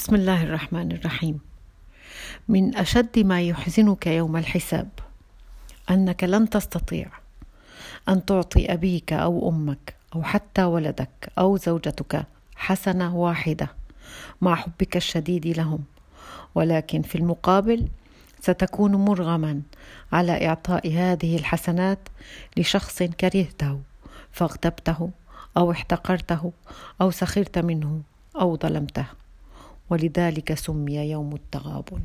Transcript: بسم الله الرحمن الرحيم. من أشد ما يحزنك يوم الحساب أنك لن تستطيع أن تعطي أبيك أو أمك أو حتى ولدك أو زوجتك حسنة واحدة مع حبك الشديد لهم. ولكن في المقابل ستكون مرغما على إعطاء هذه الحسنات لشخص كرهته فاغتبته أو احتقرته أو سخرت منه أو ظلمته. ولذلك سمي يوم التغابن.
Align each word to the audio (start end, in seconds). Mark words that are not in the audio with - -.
بسم 0.00 0.14
الله 0.14 0.42
الرحمن 0.42 0.92
الرحيم. 0.92 1.40
من 2.48 2.76
أشد 2.76 3.18
ما 3.18 3.42
يحزنك 3.42 4.06
يوم 4.06 4.36
الحساب 4.36 4.88
أنك 5.90 6.24
لن 6.24 6.50
تستطيع 6.50 7.06
أن 8.08 8.24
تعطي 8.24 8.72
أبيك 8.72 9.12
أو 9.12 9.48
أمك 9.48 9.94
أو 10.14 10.22
حتى 10.22 10.64
ولدك 10.64 11.32
أو 11.38 11.56
زوجتك 11.56 12.26
حسنة 12.56 13.16
واحدة 13.16 13.68
مع 14.40 14.54
حبك 14.54 14.96
الشديد 14.96 15.46
لهم. 15.46 15.84
ولكن 16.54 17.02
في 17.02 17.14
المقابل 17.14 17.88
ستكون 18.40 18.94
مرغما 18.96 19.62
على 20.12 20.46
إعطاء 20.46 20.92
هذه 20.92 21.36
الحسنات 21.36 22.08
لشخص 22.56 23.02
كرهته 23.02 23.80
فاغتبته 24.32 25.10
أو 25.56 25.70
احتقرته 25.70 26.52
أو 27.00 27.10
سخرت 27.10 27.58
منه 27.58 28.02
أو 28.40 28.56
ظلمته. 28.56 29.19
ولذلك 29.90 30.54
سمي 30.54 30.96
يوم 30.96 31.34
التغابن. 31.34 32.02